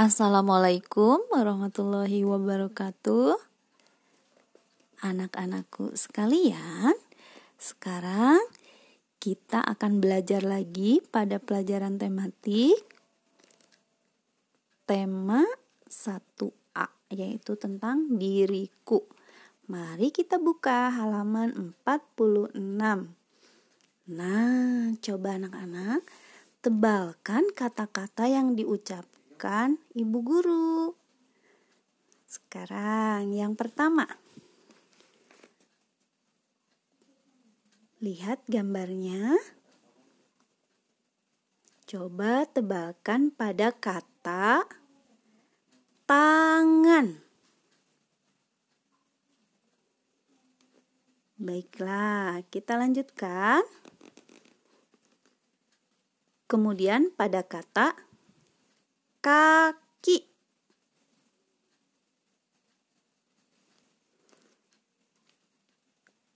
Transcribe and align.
Assalamualaikum 0.00 1.28
warahmatullahi 1.28 2.24
wabarakatuh. 2.24 3.36
Anak-anakku 5.04 5.92
sekalian, 5.92 6.96
sekarang 7.60 8.40
kita 9.20 9.60
akan 9.60 10.00
belajar 10.00 10.40
lagi 10.40 11.04
pada 11.04 11.36
pelajaran 11.36 12.00
tematik 12.00 12.80
tema 14.88 15.44
1A 15.84 16.88
yaitu 17.12 17.60
tentang 17.60 18.16
diriku. 18.16 19.04
Mari 19.68 20.16
kita 20.16 20.40
buka 20.40 20.96
halaman 20.96 21.76
46. 21.84 22.56
Nah, 24.16 24.96
coba 24.96 25.28
anak-anak 25.36 26.00
tebalkan 26.64 27.52
kata-kata 27.52 28.32
yang 28.32 28.56
diucapkan 28.56 29.19
bukan 29.40 29.80
ibu 29.96 30.20
guru. 30.20 30.92
Sekarang 32.28 33.32
yang 33.32 33.56
pertama. 33.56 34.04
Lihat 38.04 38.44
gambarnya. 38.44 39.40
Coba 41.88 42.44
tebalkan 42.52 43.32
pada 43.32 43.72
kata 43.72 44.68
tangan. 46.04 47.24
Baiklah, 51.40 52.44
kita 52.52 52.76
lanjutkan. 52.76 53.64
Kemudian 56.44 57.08
pada 57.16 57.40
kata 57.40 58.09
kaki. 59.20 60.28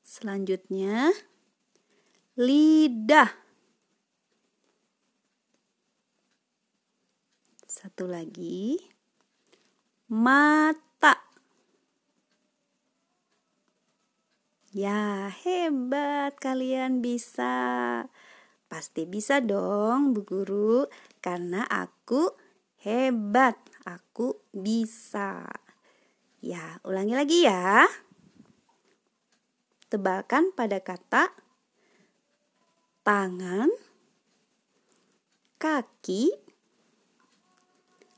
Selanjutnya, 0.00 1.12
lidah. 2.36 3.32
Satu 7.64 8.04
lagi, 8.04 8.76
mata. 10.12 11.16
Ya, 14.76 15.32
hebat 15.42 16.36
kalian 16.36 17.00
bisa. 17.00 18.04
Pasti 18.68 19.02
bisa 19.02 19.42
dong, 19.42 20.14
Bu 20.14 20.22
Guru, 20.22 20.86
karena 21.18 21.64
aku 21.66 22.49
Hebat, 22.80 23.60
aku 23.84 24.40
bisa. 24.56 25.44
Ya, 26.40 26.80
ulangi 26.80 27.12
lagi 27.12 27.44
ya. 27.44 27.84
Tebalkan 29.92 30.56
pada 30.56 30.80
kata 30.80 31.28
tangan, 33.04 33.68
kaki, 35.60 36.32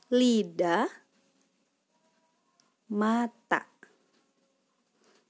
lidah, 0.07 0.87
mata. 2.87 3.67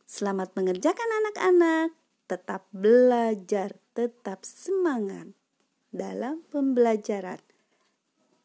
Selamat 0.05 0.53
mengerjakan 0.53 1.09
anak-anak. 1.25 1.89
Tetap 2.29 2.69
belajar, 2.69 3.81
tetap 3.97 4.45
semangat 4.45 5.33
dalam 5.89 6.45
pembelajaran. 6.53 7.52